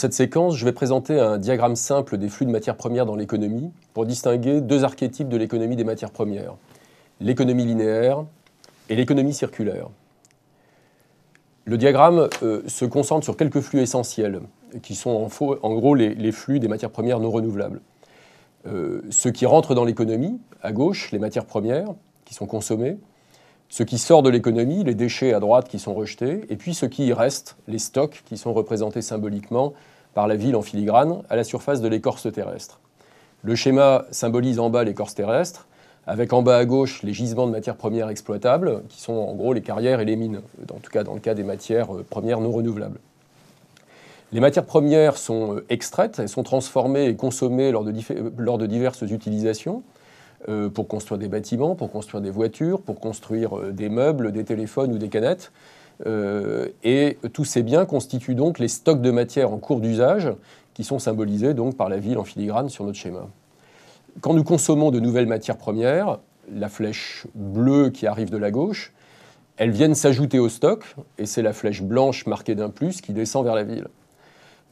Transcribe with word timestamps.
cette 0.00 0.14
séquence, 0.14 0.56
je 0.56 0.64
vais 0.64 0.72
présenter 0.72 1.20
un 1.20 1.36
diagramme 1.36 1.76
simple 1.76 2.16
des 2.16 2.30
flux 2.30 2.46
de 2.46 2.50
matières 2.50 2.76
premières 2.76 3.04
dans 3.04 3.16
l'économie 3.16 3.70
pour 3.92 4.06
distinguer 4.06 4.62
deux 4.62 4.82
archétypes 4.82 5.28
de 5.28 5.36
l'économie 5.36 5.76
des 5.76 5.84
matières 5.84 6.10
premières, 6.10 6.54
l'économie 7.20 7.66
linéaire 7.66 8.24
et 8.88 8.96
l'économie 8.96 9.34
circulaire. 9.34 9.88
Le 11.66 11.76
diagramme 11.76 12.30
euh, 12.42 12.62
se 12.66 12.86
concentre 12.86 13.24
sur 13.24 13.36
quelques 13.36 13.60
flux 13.60 13.80
essentiels, 13.80 14.40
qui 14.82 14.94
sont 14.94 15.28
en, 15.62 15.74
gros 15.74 15.94
les, 15.94 16.32
flux 16.32 16.60
des 16.60 16.68
matières 16.68 16.90
premières 16.90 17.20
non 17.20 17.30
renouvelables. 17.30 17.82
Euh, 18.66 19.02
ce 19.10 19.28
qui 19.28 19.44
rentre 19.44 19.74
dans 19.74 19.84
l'économie, 19.84 20.40
à 20.62 20.72
gauche, 20.72 21.12
les 21.12 21.18
matières 21.18 21.44
premières 21.44 21.88
qui 22.24 22.32
sont 22.32 22.46
consommées, 22.46 22.96
ce 23.68 23.82
qui 23.82 23.98
sort 23.98 24.22
de 24.22 24.30
l'économie, 24.30 24.82
les 24.82 24.94
déchets 24.94 25.34
à 25.34 25.40
droite 25.40 25.68
qui 25.68 25.78
sont 25.78 25.92
rejetés, 25.92 26.40
et 26.48 26.56
puis 26.56 26.72
ce 26.72 26.86
qui 26.86 27.06
y 27.06 27.12
reste, 27.12 27.58
les 27.68 27.78
stocks 27.78 28.22
qui 28.24 28.38
sont 28.38 28.54
représentés 28.54 29.02
symboliquement 29.02 29.74
par 30.14 30.26
la 30.26 30.36
ville 30.36 30.56
en 30.56 30.62
filigrane 30.62 31.22
à 31.28 31.36
la 31.36 31.44
surface 31.44 31.80
de 31.80 31.88
l'écorce 31.88 32.30
terrestre. 32.32 32.80
Le 33.42 33.54
schéma 33.54 34.04
symbolise 34.10 34.58
en 34.58 34.70
bas 34.70 34.84
l'écorce 34.84 35.14
terrestre, 35.14 35.66
avec 36.06 36.32
en 36.32 36.42
bas 36.42 36.58
à 36.58 36.64
gauche 36.64 37.02
les 37.02 37.12
gisements 37.12 37.46
de 37.46 37.52
matières 37.52 37.76
premières 37.76 38.08
exploitables, 38.08 38.82
qui 38.88 39.00
sont 39.00 39.12
en 39.12 39.34
gros 39.34 39.52
les 39.52 39.62
carrières 39.62 40.00
et 40.00 40.04
les 40.04 40.16
mines, 40.16 40.40
en 40.72 40.78
tout 40.78 40.90
cas 40.90 41.04
dans 41.04 41.14
le 41.14 41.20
cas 41.20 41.34
des 41.34 41.44
matières 41.44 41.94
euh, 41.94 42.04
premières 42.08 42.40
non 42.40 42.50
renouvelables. 42.50 42.98
Les 44.32 44.40
matières 44.40 44.66
premières 44.66 45.16
sont 45.16 45.56
euh, 45.56 45.66
extraites, 45.68 46.18
elles 46.18 46.28
sont 46.28 46.42
transformées 46.42 47.06
et 47.06 47.16
consommées 47.16 47.70
lors 47.70 47.84
de, 47.84 47.92
de 47.92 48.66
diverses 48.66 49.02
utilisations. 49.02 49.82
Euh, 50.48 50.70
pour 50.70 50.88
construire 50.88 51.18
des 51.18 51.28
bâtiments, 51.28 51.74
pour 51.74 51.92
construire 51.92 52.22
des 52.22 52.30
voitures, 52.30 52.80
pour 52.80 52.98
construire 52.98 53.58
euh, 53.58 53.72
des 53.72 53.90
meubles, 53.90 54.32
des 54.32 54.42
téléphones 54.42 54.90
ou 54.94 54.96
des 54.96 55.10
canettes. 55.10 55.52
Euh, 56.06 56.68
et 56.82 57.18
tous 57.32 57.44
ces 57.44 57.62
biens 57.62 57.84
constituent 57.84 58.34
donc 58.34 58.58
les 58.58 58.68
stocks 58.68 59.02
de 59.02 59.10
matière 59.10 59.52
en 59.52 59.58
cours 59.58 59.80
d'usage 59.80 60.32
qui 60.74 60.84
sont 60.84 60.98
symbolisés 60.98 61.54
donc 61.54 61.76
par 61.76 61.88
la 61.88 61.98
ville 61.98 62.18
en 62.18 62.24
filigrane 62.24 62.68
sur 62.68 62.84
notre 62.84 62.98
schéma. 62.98 63.28
Quand 64.20 64.34
nous 64.34 64.44
consommons 64.44 64.90
de 64.90 65.00
nouvelles 65.00 65.26
matières 65.26 65.56
premières, 65.56 66.18
la 66.52 66.68
flèche 66.68 67.26
bleue 67.34 67.90
qui 67.90 68.06
arrive 68.06 68.30
de 68.30 68.36
la 68.36 68.50
gauche, 68.50 68.92
elles 69.56 69.70
viennent 69.70 69.94
s'ajouter 69.94 70.38
au 70.38 70.48
stock, 70.48 70.84
et 71.18 71.26
c'est 71.26 71.42
la 71.42 71.52
flèche 71.52 71.82
blanche 71.82 72.26
marquée 72.26 72.54
d'un 72.54 72.70
plus 72.70 73.00
qui 73.02 73.12
descend 73.12 73.44
vers 73.44 73.54
la 73.54 73.62
ville. 73.62 73.88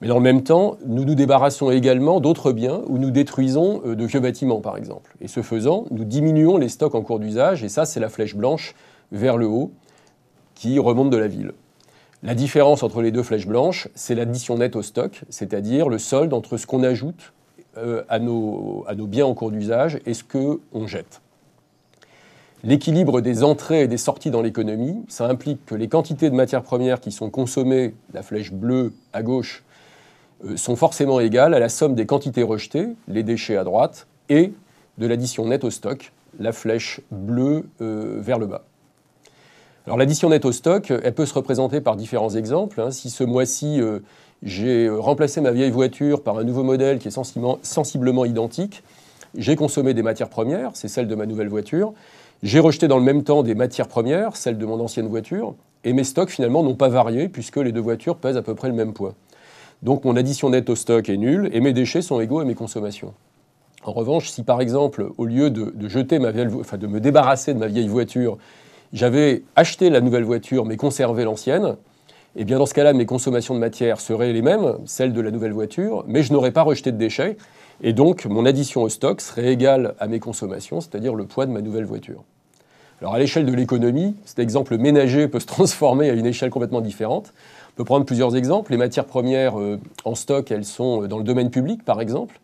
Mais 0.01 0.09
dans 0.09 0.17
le 0.17 0.23
même 0.23 0.45
temps, 0.45 0.79
nous 0.87 1.05
nous 1.05 1.15
débarrassons 1.15 1.71
également 1.71 2.21
d'autres 2.21 2.53
biens 2.53 2.81
où 2.87 2.99
nous 2.99 3.11
détruisons 3.11 3.83
euh, 3.85 3.97
de 3.97 4.05
vieux 4.07 4.21
bâtiments, 4.21 4.61
par 4.61 4.77
exemple. 4.77 5.15
Et 5.21 5.29
ce 5.29 5.43
faisant, 5.43 5.87
nous 5.91 6.05
diminuons 6.05 6.57
les 6.57 6.69
stocks 6.69 6.95
en 6.95 7.03
cours 7.03 7.19
d'usage, 7.19 7.65
et 7.65 7.69
ça, 7.69 7.85
c'est 7.85 8.01
la 8.01 8.09
flèche 8.09 8.37
blanche 8.37 8.75
vers 9.13 9.37
le 9.37 9.47
haut 9.47 9.73
qui 10.59 10.81
remonte 10.81 11.11
de 11.11 11.17
la 11.17 11.29
ville. 11.29 11.53
La 12.25 12.35
différence 12.35 12.83
entre 12.83 13.01
les 13.01 13.13
deux 13.13 13.23
flèches 13.23 13.47
blanches, 13.47 13.89
c'est 13.95 14.17
l'addition 14.17 14.59
nette 14.59 14.75
au 14.75 14.83
stock, 14.83 15.23
c'est-à-dire 15.31 15.89
le 15.89 15.99
solde 15.99 16.35
entre 16.35 16.57
ce 16.57 16.67
qu'on 16.67 16.83
ajoute 16.83 17.33
euh, 17.77 18.03
à, 18.09 18.19
nos, 18.19 18.85
biens 19.07 19.27
en 19.27 19.35
cours 19.35 19.53
d'usage 19.53 20.01
et 20.05 20.15
ce 20.15 20.25
qu'on 20.25 20.87
jette. 20.89 21.21
L'équilibre 22.65 23.21
des 23.21 23.45
entrées 23.45 23.83
et 23.83 23.87
des 23.87 23.99
sorties 23.99 24.33
dans 24.33 24.43
l'économie, 24.43 25.05
ça 25.07 25.27
implique 25.29 25.65
que 25.65 25.77
les 25.77 25.87
quantités 25.87 26.29
de 26.29 26.35
matières 26.35 26.65
premières 26.65 27.01
qui 27.01 27.13
sont 27.13 27.31
consommées, 27.31 27.95
la 28.13 28.23
flèche 28.23 28.53
bleue 28.53 28.93
à 29.13 29.23
gauche, 29.23 29.63
euh, 30.45 30.57
sont 30.57 30.75
forcément 30.75 31.21
égales 31.21 31.55
à 31.55 31.61
la 31.61 31.69
somme 31.69 31.95
des 31.95 32.05
quantités 32.05 32.43
rejetées, 32.43 32.89
les 33.07 33.23
déchets 33.23 33.57
à 33.57 33.63
droite, 33.63 34.09
et 34.29 34.53
de 34.99 35.07
l'addition 35.07 35.47
nette 35.47 35.63
au 35.63 35.71
stock, 35.71 36.11
la 36.41 36.51
flèche 36.51 37.01
bleue 37.13 37.65
euh, 37.81 38.17
vers 38.19 38.41
le 38.41 38.47
bas. 38.47 38.65
Alors 39.89 39.97
l'addition 39.97 40.29
nette 40.29 40.45
au 40.45 40.53
stock, 40.53 40.93
peut 41.17 41.25
se 41.25 41.33
représenter 41.33 41.81
par 41.81 41.97
différents 41.97 42.35
exemples. 42.35 42.79
Hein. 42.79 42.91
Si 42.91 43.09
ce 43.09 43.25
mois-ci, 43.25 43.81
euh, 43.81 44.01
j'ai 44.43 44.87
remplacé 44.91 45.41
ma 45.41 45.51
vieille 45.51 45.71
voiture 45.71 46.23
par 46.23 46.37
un 46.37 46.45
nouveau 46.45 46.63
modèle 46.63 46.99
qui 46.99 47.09
est 47.09 47.11
sensiblement, 47.11 47.59
sensiblement 47.63 48.27
identique, 48.27 48.83
j'ai 49.35 49.57
consommé 49.57 49.95
des 49.95 50.03
matières 50.03 50.29
premières, 50.29 50.73
c'est 50.75 50.89
celle 50.89 51.09
de 51.09 51.15
ma 51.15 51.25
nouvelle 51.25 51.49
voiture, 51.49 51.95
j'ai 52.43 52.61
rejeté 52.61 52.87
dans 52.87 52.99
le 52.99 53.03
même 53.03 53.25
temps 53.25 53.43
des 53.43 53.55
matières 53.55 53.89
premières, 53.89 54.37
celles 54.37 54.59
de 54.59 54.67
mon 54.67 54.79
ancienne 54.79 55.09
voiture, 55.09 55.55
et 55.85 55.95
mes 55.95 56.05
stocks 56.05 56.29
finalement 56.29 56.63
n'ont 56.63 56.75
pas 56.75 56.91
varié 56.91 57.31
puisque 57.31 57.57
les 57.57 57.73
deux 57.73 57.81
voitures 57.81 58.17
pèsent 58.17 58.37
à 58.37 58.43
peu 58.43 58.55
près 58.55 58.69
le 58.69 58.75
même 58.75 58.93
poids. 58.93 59.15
Donc 59.83 60.05
mon 60.05 60.17
addition 60.17 60.51
nette 60.51 60.69
au 60.69 60.77
stock 60.77 61.09
est 61.09 61.17
nulle 61.17 61.49
et 61.55 61.63
mes 61.63 61.73
déchets 61.73 62.03
sont 62.03 62.21
égaux 62.21 62.41
à 62.41 62.45
mes 62.45 62.55
consommations. 62.55 63.15
En 63.85 63.93
revanche, 63.93 64.29
si 64.29 64.43
par 64.43 64.61
exemple, 64.61 65.13
au 65.17 65.25
lieu 65.25 65.49
de, 65.49 65.73
jeter 65.89 66.19
ma 66.19 66.31
vieille, 66.31 66.49
enfin 66.61 66.77
de 66.77 66.87
me 66.87 67.01
débarrasser 67.01 67.55
de 67.55 67.59
ma 67.59 67.69
vieille 67.69 67.89
voiture, 67.89 68.37
j'avais 68.93 69.43
acheté 69.57 69.91
la 69.91 70.01
nouvelle 70.01 70.25
voiture 70.25 70.65
mais 70.65 70.77
conservé 70.77 71.25
l'ancienne, 71.25 71.77
eh 72.37 72.45
bien 72.45 72.59
dans 72.59 72.67
ce 72.67 72.75
cas-là, 72.75 72.93
mes 72.93 73.07
consommations 73.07 73.55
de 73.55 73.61
matière 73.61 74.01
seraient 74.01 74.33
les 74.33 74.43
mêmes, 74.43 74.79
celles 74.87 75.13
de 75.13 75.21
la 75.21 75.31
nouvelle 75.31 75.53
voiture, 75.53 76.05
mais 76.07 76.23
je 76.23 76.33
n'aurais 76.33 76.53
pas 76.53 76.63
rejeté 76.63 76.93
de 76.93 76.97
déchets, 76.97 77.37
et 77.83 77.93
donc 77.93 78.27
mon 78.27 78.45
addition 78.45 78.83
au 78.83 78.89
stock 78.89 79.21
serait 79.21 79.53
égale 79.53 79.95
à 79.99 80.07
mes 80.07 80.21
consommations, 80.21 80.81
c'est-à-dire 80.81 81.15
le 81.15 81.25
poids 81.25 81.47
de 81.47 81.53
ma 81.53 81.61
nouvelle 81.61 81.85
voiture. 81.85 82.25
Alors 83.01 83.15
à 83.15 83.19
l'échelle 83.19 83.47
de 83.47 83.53
l'économie, 83.53 84.17
cet 84.25 84.41
exemple 84.41 84.77
ménager 84.77 85.29
peut 85.29 85.39
se 85.41 85.47
transformer 85.47 86.11
à 86.11 86.15
une 86.15 86.27
échelle 86.27 86.51
complètement 86.51 86.81
différente. 86.81 87.33
On 87.71 87.77
peut 87.77 87.85
prendre 87.85 88.05
plusieurs 88.05 88.35
exemples. 88.35 88.73
Les 88.73 88.77
matières 88.77 89.05
premières 89.05 89.61
euh, 89.61 89.79
en 90.05 90.17
stock, 90.17 90.51
elles 90.51 90.65
sont 90.65 91.05
euh, 91.05 91.07
dans 91.07 91.19
le 91.19 91.25
domaine 91.25 91.51
public, 91.51 91.85
par 91.85 92.01
exemple. 92.01 92.41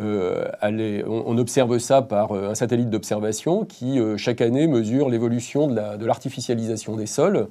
Euh, 0.00 1.02
on, 1.06 1.36
observe 1.38 1.78
ça 1.78 2.02
par 2.02 2.32
un 2.32 2.54
satellite 2.54 2.90
d'observation 2.90 3.64
qui, 3.64 3.98
chaque 4.16 4.40
année, 4.40 4.66
mesure 4.66 5.08
l'évolution 5.08 5.66
de 5.66 6.06
l'artificialisation 6.06 6.96
des 6.96 7.06
sols. 7.06 7.48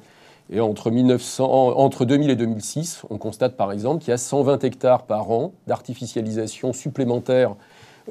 Et 0.50 0.62
entre, 0.62 0.90
1900, 0.91 1.78
entre 1.78 2.06
2000 2.06 2.30
et 2.30 2.36
2006, 2.38 3.02
on 3.09 3.18
constate 3.18 3.57
par 3.57 3.74
exemple 3.74 4.00
qu'il 4.00 4.12
y 4.12 4.13
a 4.13 4.18
120 4.18 4.63
hectares 4.63 5.03
par 5.03 5.30
an 5.30 5.52
d'artificialisation 5.68 6.72
supplémentaire 6.72 7.56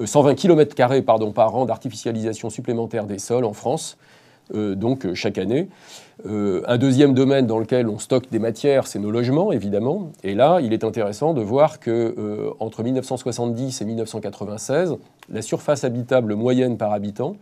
120 0.05 0.35
km 0.35 0.75
par 1.33 1.55
an 1.55 1.65
d'artificialisation 1.65 2.51
supplémentaire 2.51 3.07
des 3.07 3.19
sols 3.19 3.45
en 3.45 3.55
France, 3.55 3.97
euh, 3.97 4.16
donc 4.53 5.07
euh, 5.07 5.15
chaque 5.15 5.39
année. 5.39 5.69
Euh, 6.27 6.62
un 6.67 6.79
deuxième 6.79 7.15
domaine 7.15 7.47
dans 7.47 7.59
lequel 7.59 7.89
on 7.89 7.99
stocke 7.99 8.31
des 8.31 8.39
matières, 8.39 8.87
c'est 8.87 8.99
nos 8.99 9.11
logements, 9.11 9.53
évidemment. 9.53 10.12
Et 10.25 10.34
là, 10.34 10.61
il 10.62 10.73
est 10.73 10.84
intéressant 10.84 11.34
de 11.34 11.43
voir 11.43 11.79
que 11.81 12.55
entre 12.59 12.83
1970 12.83 13.81
et 13.81 13.84
1996, 13.84 14.97
la 15.31 15.43
surface 15.43 15.84
habitable 15.84 16.34
moyenne 16.34 16.77
par 16.77 16.93
habitant 16.93 17.37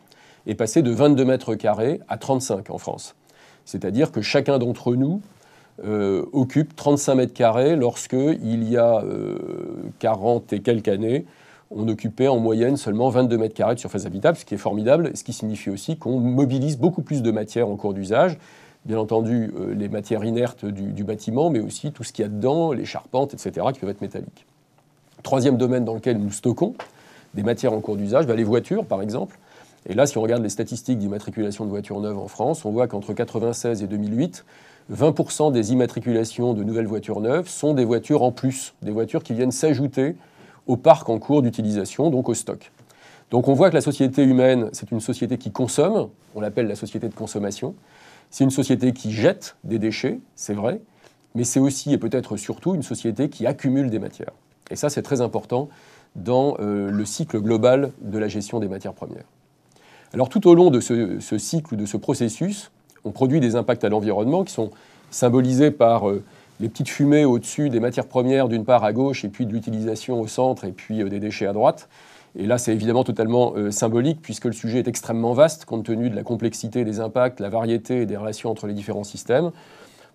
est 0.47 0.55
passée 0.55 0.83
de 0.83 0.91
22 0.91 1.25
mètres 1.25 1.55
carrés 1.55 2.01
à 2.09 2.19
35 2.19 2.71
en 2.71 2.79
France. 2.79 3.15
C'est-à-dire 3.65 4.13
que 4.13 4.21
chacun 4.21 4.59
d'entre 4.59 4.95
nous 4.95 5.21
occupe 6.33 6.77
35 6.77 7.15
mètres 7.15 7.33
carrés 7.35 7.77
lorsqu'il 7.77 8.69
y 8.69 8.77
a 8.77 9.03
40 10.01 10.53
et 10.53 10.61
quelques 10.61 10.89
années, 10.89 11.27
on 11.71 11.89
occupait 11.89 12.29
en 12.29 12.39
moyenne 12.39 12.77
seulement 12.77 13.09
22 13.09 13.39
mètres 13.39 13.55
carrés 13.55 13.75
de 13.75 13.81
surface 13.81 14.07
habitable, 14.07 14.37
ce 14.37 14.45
qui 14.45 14.55
est 14.55 14.59
formidable, 14.59 15.11
ce 15.15 15.25
qui 15.25 15.33
signifie 15.33 15.71
aussi 15.71 15.97
qu'on 15.97 16.19
mobilise 16.19 16.79
beaucoup 16.79 17.03
plus 17.03 17.23
de 17.23 17.31
matière 17.31 17.69
en 17.69 17.77
cours 17.77 17.95
d'usage. 17.95 18.39
Bien 18.85 18.99
entendu, 18.99 19.53
euh, 19.59 19.75
les 19.75 19.89
matières 19.89 20.25
inertes 20.25 20.67
du, 20.67 21.05
bâtiment, 21.05 21.49
mais 21.49 21.61
aussi 21.61 21.91
tout 21.91 22.05
ce 22.05 22.13
qu'il 22.13 22.23
y 22.23 22.27
a 22.27 22.29
dedans, 22.29 22.73
les 22.73 22.85
charpentes, 22.85 23.33
etc., 23.33 23.67
qui 23.73 23.81
peuvent 23.81 23.89
être 23.89 24.03
métalliques. 24.03 24.47
Troisième 25.23 25.57
domaine 25.57 25.85
dans 25.85 25.95
lequel 25.95 26.19
nous 26.19 26.31
stockons 26.31 26.75
des 27.33 27.43
matières 27.43 27.73
en 27.73 27.81
cours 27.81 27.97
d'usage, 27.97 28.27
bah, 28.27 28.37
les 28.37 28.45
voitures 28.45 28.85
par 28.85 29.03
exemple. 29.03 29.39
Et 29.87 29.95
là, 29.95 30.07
si 30.07 30.17
on 30.19 30.23
regarde 30.23 30.43
les 30.43 30.49
statistiques 30.49 30.99
d'immatriculation 30.99 31.65
de 31.65 31.71
voitures 31.71 32.01
neuves 32.01 32.19
en 32.19 32.29
France, 32.29 32.65
on 32.65 32.71
voit 32.71 32.87
qu'entre 32.87 33.09
1996 33.09 33.83
et 33.83 33.87
2008, 33.87 34.45
20% 34.93 35.53
des 35.53 35.73
immatriculations 35.73 36.53
de 36.55 36.63
nouvelles 36.63 36.87
voitures 36.87 37.21
neuves 37.21 37.49
sont 37.49 37.75
des 37.75 37.85
voitures 37.85 38.23
en 38.23 38.33
plus, 38.33 38.75
des 38.83 38.91
voitures 38.91 39.23
qui 39.23 39.33
viennent 39.33 39.51
s'ajouter 39.51 40.17
au 40.67 40.77
parc 40.77 41.09
en 41.09 41.19
cours 41.19 41.43
d'utilisation, 41.43 42.11
donc 42.11 42.29
au 42.29 42.35
stock. 42.35 42.73
Donc 43.31 43.49
on 43.49 43.55
voit 43.55 43.71
que 43.71 43.75
la 43.75 43.81
société 43.81 44.23
humaine, 44.23 44.69
c'est 44.73 44.91
une 44.91 45.01
société 45.01 45.39
qui 45.39 45.51
consomme, 45.51 46.09
on 46.35 46.41
l'appelle 46.41 46.67
la 46.67 46.77
société 46.77 47.09
de 47.09 47.15
consommation. 47.15 47.75
C'est 48.31 48.45
une 48.45 48.51
société 48.51 48.93
qui 48.93 49.13
jette 49.13 49.57
des 49.65 49.79
déchets, 49.79 50.19
c'est 50.35 50.55
vrai, 50.55 50.81
mais 51.35 51.45
c'est 51.45 51.61
aussi 51.61 51.93
et 51.93 51.99
peut-être 51.99 52.37
surtout 52.37 52.75
une 52.75 52.83
société 52.83 53.29
qui 53.29 53.47
accumule 53.47 53.91
des 53.91 53.99
matières. 53.99 54.33
Et 54.71 54.77
ça, 54.77 54.89
c'est 54.89 55.03
très 55.03 55.21
important 55.21 55.69
dans 56.17 56.57
euh, 56.61 56.91
le 56.91 57.05
cycle 57.05 57.41
global 57.41 57.93
de 58.01 58.19
la 58.19 58.29
gestion 58.29 58.61
des 58.61 58.69
matières 58.69 58.95
premières. 58.95 59.25
Alors 60.13 60.29
tout 60.29 60.47
au 60.47 60.55
long 60.55 60.71
de 60.71 60.81
ce, 60.81 61.39
cycle 61.39 61.75
ou 61.75 61.77
de 61.77 61.87
ce 61.87 61.97
processus, 61.97 62.71
on 63.05 63.11
produit 63.11 63.41
des 63.41 63.57
impacts 63.57 63.83
à 63.83 63.89
l'environnement 63.89 64.45
qui 64.45 64.53
sont 64.53 64.71
symbolisés 65.11 65.73
par 65.73 66.09
euh, 66.09 66.23
les 66.65 66.71
petites 66.71 66.89
fumées 66.89 67.27
au-dessus 67.27 67.69
des 67.69 67.79
matières 67.79 68.07
premières 68.07 68.49
d'une 68.49 68.65
part 68.65 68.85
à 68.85 68.95
gauche 68.95 69.23
et 69.23 69.29
puis 69.29 69.45
de 69.45 69.53
l'utilisation 69.53 70.19
au 70.19 70.27
centre 70.27 70.65
et 70.65 70.73
puis 70.73 71.03
euh, 71.03 71.11
des 71.11 71.21
déchets 71.21 71.47
à 71.47 71.53
droite. 71.53 71.91
Et 72.39 72.47
là, 72.47 72.57
c'est 72.57 72.73
évidemment 72.73 73.05
totalement 73.05 73.53
euh, 73.55 73.71
symbolique 73.71 74.21
puisque 74.23 74.47
le 74.47 74.53
sujet 74.53 74.79
est 74.79 74.89
extrêmement 74.89 75.35
vaste 75.35 75.67
compte 75.67 75.85
tenu 75.85 76.09
de 76.09 76.17
la 76.17 76.23
complexité 76.23 76.87
des 76.87 77.01
impacts, 77.01 77.39
la 77.39 77.51
variété 77.51 78.07
des 78.07 78.17
relations 78.17 78.51
entre 78.51 78.67
les 78.67 78.73
différents 78.73 79.05
systèmes. 79.05 79.51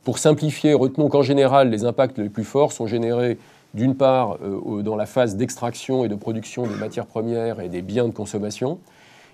Pour 0.04 0.18
simplifier, 0.18 0.74
retenons 0.74 1.07
qu'en 1.07 1.22
général, 1.22 1.69
les 1.69 1.86
impacts 1.86 2.18
les 2.18 2.30
plus 2.30 2.44
forts 2.44 2.72
sont 2.72 2.88
générés 2.88 3.38
d'une 3.75 3.94
part 3.96 4.40
euh, 4.44 4.81
dans 4.81 4.96
la 4.96 5.06
phase 5.06 5.36
d'extraction 5.36 6.04
et 6.04 6.07
de 6.07 6.16
production 6.16 6.66
des 6.66 6.75
matières 6.75 7.06
premières 7.06 7.60
et 7.60 7.69
des 7.69 7.84
biens 7.84 8.07
de 8.07 8.13
consommation, 8.13 8.80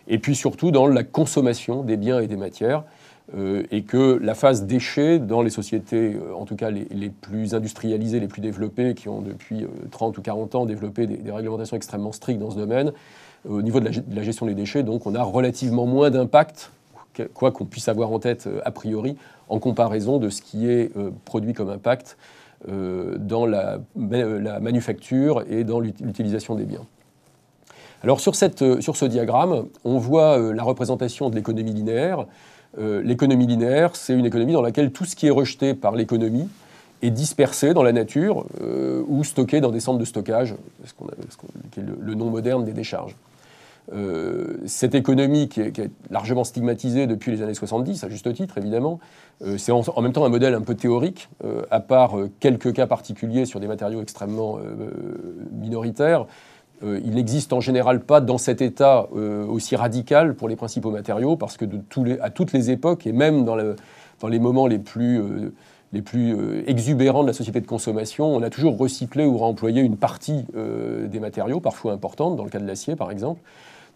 et 0.09 0.19
puis 0.19 0.35
surtout 0.35 0.71
dans 0.71 0.85
la 0.85 1.03
consommation 1.05 1.81
des 1.81 1.95
biens 1.95 2.19
et 2.19 2.27
des 2.27 2.35
matières. 2.35 2.83
Et 3.71 3.81
que 3.81 4.19
la 4.21 4.35
phase 4.35 4.65
déchets 4.65 5.17
dans 5.17 5.41
les 5.41 5.49
sociétés, 5.49 6.15
en 6.37 6.45
tout 6.45 6.55
cas 6.55 6.69
les, 6.69 7.09
plus 7.09 7.55
industrialisées, 7.55 8.19
les 8.19 8.27
plus 8.27 8.41
développées, 8.41 8.93
qui 8.93 9.09
ont 9.09 9.21
depuis 9.21 9.65
30 9.91 10.17
ou 10.17 10.21
40 10.21 10.55
ans 10.55 10.65
développé 10.65 11.07
des, 11.07 11.31
réglementations 11.31 11.75
extrêmement 11.75 12.11
strictes 12.11 12.39
dans 12.39 12.51
ce 12.51 12.57
domaine, 12.57 12.93
au 13.49 13.61
niveau 13.63 13.79
de 13.79 13.89
la, 14.15 14.23
gestion 14.23 14.45
des 14.45 14.53
déchets, 14.53 14.83
donc 14.83 15.07
on 15.07 15.15
a 15.15 15.23
relativement 15.23 15.87
moins 15.87 16.11
d'impact, 16.11 16.71
quoi 17.33 17.51
qu'on 17.51 17.65
puisse 17.65 17.87
avoir 17.87 18.11
en 18.11 18.19
tête 18.19 18.47
a 18.63 18.71
priori, 18.71 19.17
en 19.49 19.57
comparaison 19.57 20.19
de 20.19 20.29
ce 20.29 20.43
qui 20.43 20.69
est 20.69 20.91
produit 21.25 21.53
comme 21.53 21.69
impact 21.69 22.17
dans 22.67 23.47
la, 23.47 23.79
la 23.97 24.59
manufacture 24.59 25.43
et 25.49 25.63
dans 25.63 25.79
l'utilisation 25.79 26.53
des 26.53 26.65
biens. 26.65 26.85
Alors 28.03 28.19
sur, 28.19 28.35
cette, 28.35 28.81
sur, 28.81 28.95
ce 28.95 29.05
diagramme, 29.05 29.65
on 29.83 29.97
voit 29.97 30.37
la 30.53 30.61
représentation 30.61 31.31
de 31.31 31.35
l'économie 31.35 31.73
linéaire. 31.73 32.27
Euh, 32.77 33.01
l'économie 33.03 33.47
linéaire, 33.47 33.95
c'est 33.95 34.13
une 34.13 34.25
économie 34.25 34.53
dans 34.53 34.61
laquelle 34.61 34.91
tout 34.91 35.05
ce 35.05 35.15
qui 35.15 35.27
est 35.27 35.31
rejeté 35.31 35.73
par 35.73 35.95
l'économie 35.95 36.49
est 37.01 37.11
dispersé 37.11 37.73
dans 37.73 37.83
la 37.83 37.93
nature 37.93 38.45
euh, 38.61 39.03
ou 39.07 39.23
stocké 39.23 39.61
dans 39.61 39.71
des 39.71 39.79
centres 39.79 39.99
de 39.99 40.05
stockage, 40.05 40.55
ce 40.83 40.93
qui 41.71 41.79
est 41.79 41.83
le, 41.83 42.15
nom 42.15 42.29
moderne 42.29 42.65
des 42.65 42.73
décharges. 42.73 43.15
Euh, 43.93 44.57
cette 44.65 44.95
économie 44.95 45.47
qui 45.47 45.61
est, 45.61 45.91
largement 46.09 46.43
stigmatisée 46.43 47.05
depuis 47.05 47.31
les 47.31 47.41
années 47.43 47.53
70, 47.53 48.03
à 48.03 48.09
juste 48.09 48.33
titre 48.33 48.57
évidemment, 48.57 48.99
c'est 49.57 49.71
en, 49.71 50.01
même 50.01 50.13
temps 50.13 50.25
un 50.25 50.29
modèle 50.29 50.53
un 50.53 50.61
peu 50.61 50.75
théorique, 50.75 51.27
à 51.69 51.81
part 51.81 52.15
quelques 52.39 52.73
cas 52.73 52.87
particuliers 52.87 53.45
sur 53.45 53.59
des 53.59 53.67
matériaux 53.67 54.01
extrêmement 54.01 54.57
minoritaires. 55.51 56.25
Euh, 56.83 56.99
il 57.05 57.15
n'existe 57.15 57.53
en 57.53 57.61
général 57.61 58.01
pas 58.01 58.21
dans 58.21 58.37
cet 58.37 58.61
état 58.61 59.07
euh, 59.15 59.45
aussi 59.45 59.75
radical 59.75 60.35
pour 60.35 60.49
les 60.49 60.55
principaux 60.55 60.91
matériaux, 60.91 61.35
parce 61.35 61.57
que 61.57 61.65
à 62.21 62.29
toutes 62.29 62.53
les 62.53 62.71
époques, 62.71 63.07
et 63.07 63.11
même 63.11 63.45
dans, 63.45 63.55
les 63.55 64.39
moments 64.39 64.67
les 64.67 64.79
plus, 64.79 65.21
euh, 65.21 66.63
exubérants 66.67 67.23
de 67.23 67.27
la 67.27 67.33
société 67.33 67.61
de 67.61 67.67
consommation, 67.67 68.35
on 68.35 68.41
a 68.41 68.49
toujours 68.49 68.77
recyclé 68.77 69.25
ou 69.25 69.37
réemployé 69.37 69.81
une 69.81 69.97
partie 69.97 70.45
des 70.53 71.19
matériaux, 71.19 71.61
parfois 71.61 71.93
importante, 71.93 72.35
dans 72.35 72.43
le 72.43 72.49
cas 72.49 72.59
de 72.59 72.67
l'acier 72.67 72.95
par 72.95 73.11
exemple. 73.11 73.39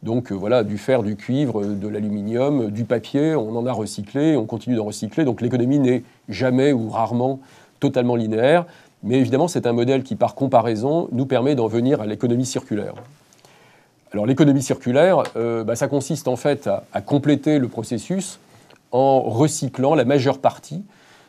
Donc 0.02 0.32
voilà, 0.32 0.64
du 0.64 0.78
fer, 0.78 1.04
du 1.04 1.18
cuivre, 1.18 1.66
de 1.66 1.88
l'aluminium, 1.90 2.72
du 2.72 2.86
papier, 2.86 3.36
on 3.36 3.54
en 3.58 3.66
a 3.66 3.74
recyclé, 3.74 4.38
on 4.38 4.46
continue 4.46 4.78
d'en 4.78 4.86
recycler. 4.86 5.26
Donc 5.26 5.42
l'économie 5.42 5.80
n'est 5.80 6.04
jamais 6.30 6.72
ou 6.72 6.90
rarement 6.90 7.42
totalement 7.82 8.16
linéaire. 8.16 8.66
Mais 9.04 9.16
évidemment, 9.16 9.48
c'est 9.48 9.66
un 9.66 9.74
modèle 9.74 10.04
qui, 10.04 10.16
par 10.16 10.36
comparaison, 10.36 11.08
nous 11.12 11.26
permet 11.26 11.56
d'en 11.56 11.68
venir 11.68 12.02
à 12.02 12.06
l'économie 12.06 12.46
circulaire. 12.46 12.96
Alors 14.12 14.26
l'économie 14.26 14.64
circulaire, 14.64 15.24
euh, 15.36 15.64
bah, 15.64 15.76
ça 15.76 15.88
consiste 15.88 16.28
en 16.28 16.36
fait 16.36 16.68
à, 16.94 17.02
compléter 17.02 17.60
le 17.60 17.68
processus 17.68 18.40
en 18.92 19.22
recyclant 19.22 19.94
la 19.94 20.04
majeure 20.04 20.40
partie 20.40 20.84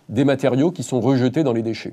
des 0.09 0.25
matériaux 0.25 0.71
qui 0.71 0.83
sont 0.83 1.01
rejetés 1.01 1.45
dans 1.45 1.53
les 1.53 1.63
déchets. 1.63 1.93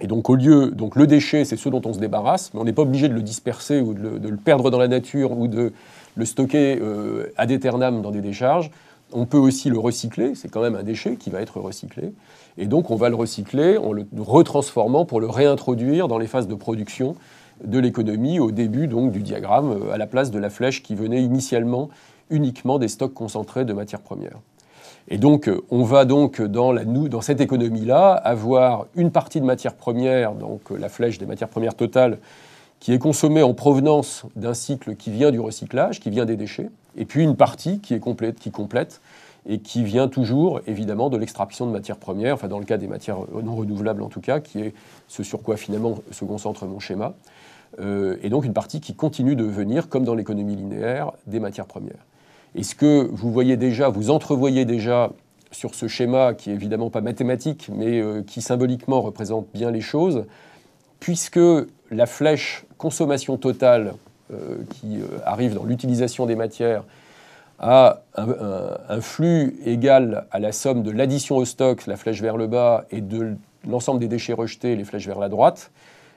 Et 0.00 0.06
donc 0.06 0.30
au 0.30 0.34
lieu, 0.34 0.70
donc 0.70 0.96
le 0.96 1.06
déchet, 1.06 1.44
c'est 1.44 1.56
ce 1.56 1.68
dont 1.68 1.82
on 1.84 1.92
se 1.92 1.98
débarrasse, 1.98 2.52
mais 2.54 2.60
on 2.60 2.64
n'est 2.64 2.72
pas 2.72 2.82
obligé 2.82 3.08
de 3.08 3.14
le 3.14 3.20
disperser 3.20 3.80
ou 3.80 3.92
de 3.92 4.28
le, 4.28 4.36
perdre 4.36 4.70
dans 4.70 4.78
la 4.78 4.88
nature 4.88 5.32
ou 5.32 5.46
de 5.46 5.72
le 6.16 6.24
stocker 6.24 6.78
euh, 6.80 7.26
ad 7.36 7.50
aeternam 7.50 8.00
dans 8.00 8.10
des 8.10 8.22
décharges. 8.22 8.70
On 9.12 9.24
peut 9.24 9.38
aussi 9.38 9.70
le 9.70 9.78
recycler, 9.78 10.34
c'est 10.34 10.48
quand 10.48 10.60
même 10.60 10.76
un 10.76 10.82
déchet 10.82 11.16
qui 11.16 11.30
va 11.30 11.40
être 11.40 11.60
recyclé. 11.60 12.12
Et 12.58 12.66
donc 12.66 12.90
on 12.90 12.96
va 12.96 13.08
le 13.08 13.14
recycler 13.14 13.78
en 13.78 13.92
le 13.92 14.06
retransformant 14.16 15.04
pour 15.04 15.20
le 15.20 15.28
réintroduire 15.28 16.08
dans 16.08 16.18
les 16.18 16.26
phases 16.26 16.48
de 16.48 16.54
production 16.54 17.16
de 17.64 17.78
l'économie 17.78 18.38
au 18.38 18.50
début 18.50 18.86
donc 18.86 19.12
du 19.12 19.22
diagramme, 19.22 19.72
euh, 19.72 19.92
à 19.92 19.98
la 19.98 20.06
place 20.06 20.30
de 20.30 20.38
la 20.38 20.50
flèche 20.50 20.82
qui 20.82 20.94
venait 20.94 21.22
initialement 21.22 21.88
uniquement 22.30 22.78
des 22.78 22.88
stocks 22.88 23.14
concentrés 23.14 23.64
de 23.64 23.72
matières 23.72 24.00
premières. 24.00 24.38
Et 25.08 25.18
donc 25.18 25.48
euh, 25.48 25.62
on 25.70 25.82
va 25.82 26.04
donc 26.04 26.40
dans, 26.40 26.74
dans 26.74 27.20
cette 27.20 27.40
économie-là 27.40 28.12
avoir 28.12 28.86
une 28.94 29.10
partie 29.10 29.40
de 29.40 29.46
matières 29.46 29.74
premières, 29.74 30.34
donc 30.34 30.60
euh, 30.70 30.76
la 30.78 30.88
flèche 30.88 31.18
des 31.18 31.26
matières 31.26 31.48
premières 31.48 31.74
totales, 31.74 32.18
qui 32.80 32.92
est 32.92 32.98
consommée 32.98 33.42
en 33.42 33.54
provenance 33.54 34.24
d'un 34.36 34.54
cycle 34.54 34.94
qui 34.94 35.10
vient 35.10 35.32
du 35.32 35.40
recyclage, 35.40 35.98
qui 35.98 36.10
vient 36.10 36.24
des 36.24 36.36
déchets, 36.36 36.70
et 36.96 37.04
puis 37.04 37.22
une 37.22 37.36
partie 37.36 37.80
qui 37.80 37.94
est 37.94 38.00
complète, 38.00 38.38
qui 38.38 38.50
complète 38.50 39.00
et 39.46 39.58
qui 39.60 39.84
vient 39.84 40.08
toujours 40.08 40.60
évidemment 40.66 41.08
de 41.08 41.16
l'extraction 41.16 41.66
de 41.66 41.72
matières 41.72 41.96
premières, 41.96 42.34
enfin 42.34 42.48
dans 42.48 42.58
le 42.58 42.64
cas 42.64 42.76
des 42.76 42.86
matières 42.86 43.18
non 43.42 43.56
renouvelables 43.56 44.02
en 44.02 44.08
tout 44.08 44.20
cas, 44.20 44.40
qui 44.40 44.60
est 44.60 44.74
ce 45.06 45.22
sur 45.22 45.42
quoi 45.42 45.56
finalement 45.56 45.98
se 46.10 46.24
concentre 46.24 46.66
mon 46.66 46.80
schéma, 46.80 47.14
euh, 47.80 48.16
et 48.22 48.30
donc 48.30 48.44
une 48.44 48.52
partie 48.52 48.80
qui 48.80 48.94
continue 48.94 49.36
de 49.36 49.44
venir, 49.44 49.88
comme 49.88 50.04
dans 50.04 50.14
l'économie 50.14 50.56
linéaire, 50.56 51.12
des 51.26 51.40
matières 51.40 51.66
premières. 51.66 52.06
Et 52.54 52.62
ce 52.62 52.74
que 52.74 53.08
vous 53.10 53.30
voyez 53.30 53.56
déjà, 53.56 53.88
vous 53.88 54.10
entrevoyez 54.10 54.64
déjà 54.64 55.12
sur 55.50 55.74
ce 55.74 55.88
schéma, 55.88 56.34
qui 56.34 56.50
est 56.50 56.54
évidemment 56.54 56.90
pas 56.90 57.00
mathématique, 57.00 57.70
mais 57.74 58.00
euh, 58.00 58.22
qui 58.22 58.42
symboliquement 58.42 59.00
représente 59.00 59.46
bien 59.54 59.70
les 59.70 59.80
choses, 59.80 60.24
puisque 61.00 61.40
la 61.90 62.06
flèche 62.06 62.66
consommation 62.76 63.36
totale 63.36 63.94
euh, 63.94 64.07
qui 64.70 65.00
arrive 65.24 65.54
dans 65.54 65.64
l'utilisation 65.64 66.26
des 66.26 66.36
matières 66.36 66.84
à 67.58 68.02
un, 68.16 69.00
flux 69.00 69.58
égal 69.64 70.26
à 70.30 70.38
la 70.38 70.52
somme 70.52 70.82
de 70.82 70.90
l'addition 70.90 71.36
au 71.36 71.44
stock, 71.44 71.86
la 71.86 71.96
flèche 71.96 72.22
vers 72.22 72.36
le 72.36 72.46
bas, 72.46 72.84
et 72.90 73.00
de 73.00 73.36
l'ensemble 73.68 74.00
des 74.00 74.08
déchets 74.08 74.32
rejetés, 74.32 74.76
les 74.76 74.84
flèches 74.84 75.06
vers 75.06 75.18
la 75.18 75.28
droite. 75.28 75.70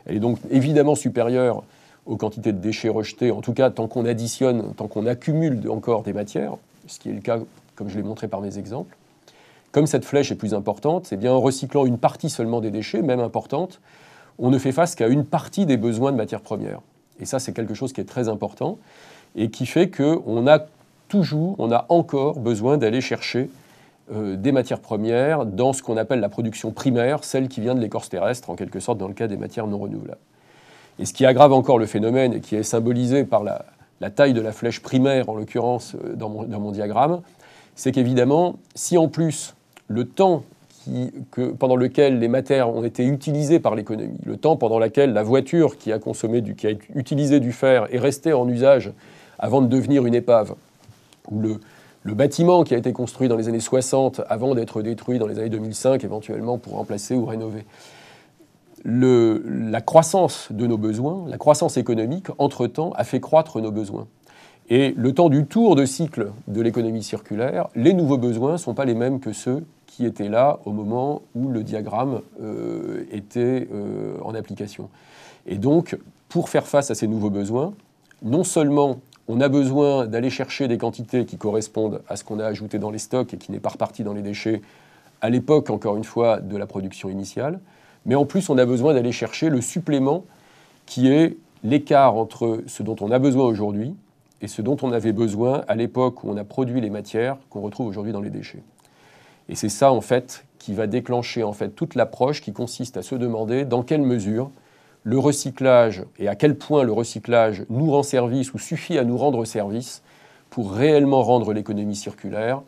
Elle 0.05 0.17
est 0.17 0.19
donc 0.19 0.37
évidemment 0.49 0.95
supérieure 0.95 1.63
aux 2.05 2.15
quantités 2.15 2.51
de 2.53 2.59
déchets 2.59 2.89
rejetés, 2.89 3.31
en 3.31 3.41
tout 3.41 3.53
cas 3.53 3.69
tant 3.69 3.87
qu'on 3.87 4.05
additionne, 4.05 4.73
tant 4.75 4.87
qu'on 4.87 5.05
accumule 5.05 5.67
encore 5.69 6.03
des 6.03 6.13
matières, 6.13 6.53
ce 6.87 6.99
qui 6.99 7.09
est 7.09 7.13
le 7.13 7.21
cas 7.21 7.39
comme 7.75 7.89
je 7.89 7.97
l'ai 7.97 8.03
montré 8.03 8.27
par 8.27 8.41
mes 8.41 8.57
exemples. 8.57 8.95
Comme 9.71 9.87
cette 9.87 10.05
flèche 10.05 10.31
est 10.31 10.35
plus 10.35 10.53
importante, 10.53 11.05
c'est 11.07 11.17
bien 11.17 11.31
en 11.31 11.39
recyclant 11.39 11.85
une 11.85 11.97
partie 11.97 12.29
seulement 12.29 12.59
des 12.59 12.71
déchets, 12.71 13.01
même 13.01 13.19
importante, 13.19 13.79
on 14.37 14.49
ne 14.49 14.57
fait 14.57 14.71
face 14.71 14.95
qu'à 14.95 15.07
une 15.07 15.25
partie 15.25 15.65
des 15.65 15.77
besoins 15.77 16.11
de 16.11 16.17
matières 16.17 16.41
premières. 16.41 16.81
Et 17.21 17.25
ça, 17.25 17.39
c'est 17.39 17.53
quelque 17.53 17.73
chose 17.73 17.93
qui 17.93 18.01
est 18.01 18.05
très 18.05 18.27
important 18.27 18.77
et 19.35 19.49
qui 19.49 19.65
fait 19.65 19.89
qu'on 19.89 20.47
a 20.47 20.59
toujours, 21.07 21.55
on 21.59 21.71
a 21.71 21.85
encore 21.89 22.39
besoin 22.39 22.77
d'aller 22.77 23.01
chercher 23.01 23.49
euh, 24.11 24.35
des 24.35 24.51
matières 24.51 24.79
premières 24.79 25.45
dans 25.45 25.71
ce 25.71 25.83
qu'on 25.83 25.95
appelle 25.95 26.19
la 26.19 26.29
production 26.29 26.71
primaire, 26.71 27.23
celle 27.23 27.47
qui 27.47 27.61
vient 27.61 27.75
de 27.75 27.79
l'écorce 27.79 28.09
terrestre, 28.09 28.49
en 28.49 28.55
quelque 28.55 28.79
sorte 28.79 28.97
dans 28.97 29.07
le 29.07 29.13
cas 29.13 29.27
des 29.27 29.37
matières 29.37 29.67
non 29.67 29.77
renouvelables. 29.77 30.19
Et 30.99 31.05
ce 31.05 31.13
qui 31.13 31.25
aggrave 31.25 31.53
encore 31.53 31.79
le 31.79 31.85
phénomène, 31.85 32.33
et 32.33 32.41
qui 32.41 32.55
est 32.55 32.63
symbolisé 32.63 33.23
par 33.23 33.43
la, 33.43 34.09
taille 34.09 34.33
de 34.33 34.41
la 34.41 34.51
flèche 34.51 34.81
primaire, 34.81 35.29
en 35.29 35.35
l'occurrence 35.35 35.95
euh, 35.95 36.15
dans, 36.15 36.29
mon, 36.29 36.71
diagramme, 36.71 37.21
c'est 37.75 37.91
qu'évidemment, 37.91 38.55
si 38.75 38.97
en 38.97 39.07
plus 39.07 39.55
le 39.87 40.05
temps 40.05 40.43
que, 41.31 41.51
pendant 41.51 41.75
lequel 41.75 42.19
les 42.19 42.27
matières 42.27 42.69
ont 42.69 42.83
été 42.83 43.05
utilisées 43.05 43.59
par 43.59 43.75
l'économie, 43.75 44.17
le 44.25 44.37
temps 44.37 44.55
pendant 44.55 44.79
lequel 44.79 45.13
la 45.13 45.23
voiture 45.23 45.77
qui 45.77 45.91
a, 45.91 45.99
consommé 45.99 46.41
du, 46.41 46.55
qui 46.55 46.67
a 46.67 46.71
utilisé 46.95 47.39
du 47.39 47.51
fer 47.51 47.87
est 47.91 47.99
restée 47.99 48.33
en 48.33 48.47
usage 48.47 48.91
avant 49.39 49.61
de 49.61 49.67
devenir 49.67 50.05
une 50.05 50.15
épave, 50.15 50.55
ou 51.29 51.39
le, 51.39 51.59
bâtiment 52.13 52.63
qui 52.63 52.73
a 52.73 52.77
été 52.77 52.93
construit 52.93 53.27
dans 53.27 53.37
les 53.37 53.47
années 53.47 53.59
60 53.59 54.21
avant 54.27 54.55
d'être 54.55 54.81
détruit 54.81 55.19
dans 55.19 55.27
les 55.27 55.39
années 55.39 55.49
2005 55.49 56.03
éventuellement 56.03 56.57
pour 56.57 56.73
remplacer 56.73 57.15
ou 57.15 57.25
rénover. 57.25 57.65
la 58.83 59.81
croissance 59.81 60.47
de 60.51 60.65
nos 60.65 60.77
besoins, 60.77 61.25
la 61.27 61.37
croissance 61.37 61.77
économique, 61.77 62.27
entre-temps, 62.39 62.91
a 62.95 63.03
fait 63.03 63.19
croître 63.19 63.61
nos 63.61 63.71
besoins. 63.71 64.07
Et 64.69 64.93
le 64.95 65.13
temps 65.13 65.29
du 65.29 65.45
tour 65.45 65.75
de 65.75 65.85
cycle 65.85 66.31
de 66.47 66.61
l'économie 66.61 67.03
circulaire, 67.03 67.67
les 67.75 67.93
nouveaux 67.93 68.17
besoins 68.17 68.53
ne 68.53 68.57
sont 68.57 68.73
pas 68.73 68.85
les 68.85 68.95
mêmes 68.95 69.19
que 69.19 69.33
ceux 69.33 69.63
qui 69.91 70.05
étaient 70.05 70.29
là 70.29 70.59
au 70.65 70.71
moment 70.71 71.21
où 71.35 71.49
le 71.49 71.63
diagramme 71.63 72.21
euh, 72.41 73.03
était 73.11 73.67
euh, 73.73 74.17
en 74.23 74.33
application. 74.33 74.89
Et 75.45 75.57
donc, 75.57 75.97
pour 76.29 76.47
faire 76.47 76.65
face 76.65 76.89
à 76.91 76.95
ces 76.95 77.07
nouveaux 77.07 77.29
besoins, 77.29 77.73
non 78.23 78.45
seulement 78.45 79.01
on 79.27 79.41
a 79.41 79.49
besoin 79.49 80.07
d'aller 80.07 80.29
chercher 80.29 80.69
des 80.69 80.77
quantités 80.77 81.25
qui 81.25 81.37
correspondent 81.37 82.01
à 82.07 82.15
ce 82.15 82.23
qu'on 82.23 82.39
a 82.39 82.45
ajouté 82.45 82.79
dans 82.79 82.89
les 82.89 82.99
stocks 82.99 83.33
et 83.33 83.37
qui 83.37 83.51
n'est 83.51 83.59
pas 83.59 83.69
reparti 83.69 84.03
dans 84.03 84.13
les 84.13 84.21
déchets 84.21 84.61
à 85.19 85.29
l'époque, 85.29 85.69
encore 85.69 85.97
une 85.97 86.05
fois, 86.05 86.39
de 86.39 86.55
la 86.55 86.65
production 86.65 87.09
initiale. 87.09 87.59
Mais 88.05 88.15
en 88.15 88.25
plus, 88.25 88.49
on 88.49 88.57
a 88.57 88.65
besoin 88.65 88.93
d'aller 88.93 89.11
chercher 89.11 89.49
le 89.49 89.59
supplément 89.59 90.23
qui 90.85 91.09
est 91.09 91.37
l'écart 91.63 92.15
entre 92.15 92.63
ce 92.65 92.81
dont 92.81 92.95
on 93.01 93.11
a 93.11 93.19
besoin 93.19 93.45
aujourd'hui 93.45 93.93
et 94.41 94.47
ce 94.47 94.61
dont 94.61 94.77
on 94.81 94.93
avait 94.93 95.11
besoin 95.11 95.63
à 95.67 95.75
l'époque 95.75 96.23
où 96.23 96.29
on 96.29 96.37
a 96.37 96.45
produit 96.45 96.79
les 96.79 96.89
matières 96.89 97.37
qu'on 97.49 97.61
retrouve 97.61 97.87
aujourd'hui 97.87 98.13
dans 98.13 98.21
les 98.21 98.31
déchets. 98.31 98.63
Et 99.51 99.55
c'est 99.55 99.69
ça, 99.69 99.91
en 99.91 99.99
fait, 99.99 100.45
qui 100.59 100.73
va 100.73 100.87
déclencher 100.87 101.43
en 101.43 101.51
fait 101.51 101.69
toute 101.69 101.95
l'approche 101.95 102.41
qui 102.41 102.53
consiste 102.53 102.95
à 102.95 103.03
se 103.03 103.15
demander 103.15 103.65
dans 103.65 103.83
quelle 103.83 104.01
mesure 104.01 104.49
le 105.03 105.19
recyclage 105.19 106.05
et 106.19 106.29
à 106.29 106.35
quel 106.35 106.57
point 106.57 106.83
le 106.83 106.93
recyclage 106.93 107.65
nous 107.69 107.91
rend 107.91 108.03
service 108.03 108.53
ou 108.53 108.59
suffit 108.59 108.97
à 108.97 109.03
nous 109.03 109.17
rendre 109.17 109.43
service 109.43 110.03
pour 110.49 110.71
réellement 110.71 111.21
rendre 111.21 111.51
l'économie 111.51 111.97
circulaire 111.97 112.61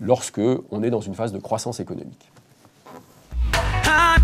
lorsque 0.00 0.40
on 0.70 0.82
est 0.84 0.90
dans 0.90 1.00
une 1.00 1.14
phase 1.14 1.32
de 1.32 1.38
croissance 1.38 1.80
économique. 1.80 2.30
Ah, 3.54 4.14